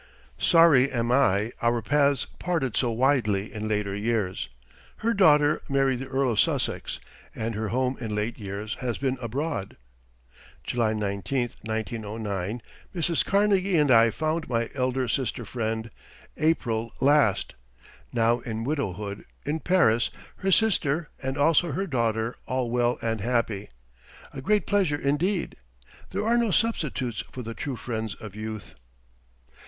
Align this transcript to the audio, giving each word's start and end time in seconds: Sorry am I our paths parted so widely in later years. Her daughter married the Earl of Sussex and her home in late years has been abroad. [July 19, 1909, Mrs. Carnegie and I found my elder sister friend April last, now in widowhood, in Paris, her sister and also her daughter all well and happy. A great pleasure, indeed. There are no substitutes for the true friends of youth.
Sorry 0.39 0.91
am 0.91 1.11
I 1.11 1.51
our 1.61 1.79
paths 1.83 2.25
parted 2.25 2.75
so 2.75 2.89
widely 2.89 3.53
in 3.53 3.67
later 3.67 3.95
years. 3.95 4.49
Her 4.97 5.13
daughter 5.13 5.61
married 5.69 5.99
the 5.99 6.07
Earl 6.07 6.31
of 6.31 6.39
Sussex 6.39 6.99
and 7.35 7.53
her 7.53 7.67
home 7.67 7.97
in 7.99 8.15
late 8.15 8.39
years 8.39 8.77
has 8.79 8.97
been 8.97 9.19
abroad. 9.21 9.77
[July 10.63 10.93
19, 10.93 11.51
1909, 11.65 12.63
Mrs. 12.95 13.23
Carnegie 13.23 13.77
and 13.77 13.91
I 13.91 14.09
found 14.09 14.49
my 14.49 14.69
elder 14.73 15.07
sister 15.07 15.45
friend 15.45 15.91
April 16.35 16.93
last, 16.99 17.53
now 18.11 18.39
in 18.39 18.63
widowhood, 18.63 19.23
in 19.45 19.59
Paris, 19.59 20.09
her 20.37 20.51
sister 20.51 21.09
and 21.21 21.37
also 21.37 21.73
her 21.73 21.85
daughter 21.85 22.35
all 22.47 22.71
well 22.71 22.97
and 23.03 23.21
happy. 23.21 23.69
A 24.33 24.41
great 24.41 24.65
pleasure, 24.65 24.97
indeed. 24.99 25.57
There 26.09 26.25
are 26.25 26.39
no 26.39 26.49
substitutes 26.49 27.23
for 27.31 27.43
the 27.43 27.53
true 27.53 27.75
friends 27.75 28.15
of 28.15 28.35
youth. 28.35 28.73